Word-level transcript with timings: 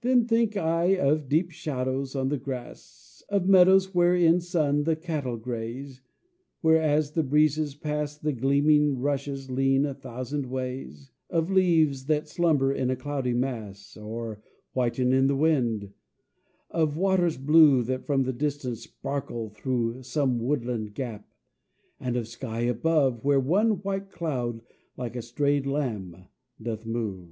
Then 0.00 0.24
think 0.26 0.56
I 0.56 0.96
of 0.96 1.28
deep 1.28 1.52
shadows 1.52 2.16
on 2.16 2.28
the 2.28 2.36
grass, 2.38 3.22
Of 3.28 3.46
meadows 3.46 3.94
where 3.94 4.16
in 4.16 4.40
sun 4.40 4.82
the 4.82 4.96
cattle 4.96 5.36
graze, 5.36 6.02
Where, 6.60 6.82
as 6.82 7.12
the 7.12 7.22
breezes 7.22 7.76
pass, 7.76 8.18
The 8.18 8.32
gleaming 8.32 8.98
rushes 8.98 9.52
lean 9.52 9.86
a 9.86 9.94
thousand 9.94 10.46
ways, 10.46 11.12
Of 11.30 11.52
leaves 11.52 12.06
that 12.06 12.26
slumber 12.26 12.72
in 12.72 12.90
a 12.90 12.96
cloudy 12.96 13.32
mass, 13.32 13.96
Or 13.96 14.42
whiten 14.72 15.12
in 15.12 15.28
the 15.28 15.36
wind, 15.36 15.92
of 16.68 16.96
waters 16.96 17.36
blue 17.36 17.84
That 17.84 18.04
from 18.04 18.24
the 18.24 18.32
distance 18.32 18.80
sparkle 18.82 19.50
through 19.50 20.02
Some 20.02 20.40
woodland 20.40 20.94
gap, 20.94 21.32
and 22.00 22.16
of 22.16 22.24
a 22.24 22.26
sky 22.26 22.62
above, 22.62 23.22
Where 23.24 23.38
one 23.38 23.80
white 23.84 24.10
cloud 24.10 24.62
like 24.96 25.14
a 25.14 25.22
stray 25.22 25.60
lamb 25.60 26.24
doth 26.60 26.84
move. 26.84 27.28